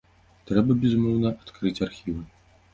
[0.51, 2.21] Трэба, безумоўна, адкрыць архівы.